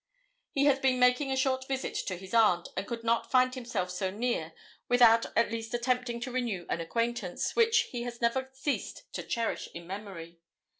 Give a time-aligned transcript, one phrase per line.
[0.49, 3.91] He has been making a short visit to his aunt, and could not find himself
[3.91, 4.51] so near
[4.89, 9.69] without at least attempting to renew an acquaintance which he has never ceased to cherish
[9.75, 10.39] in memory.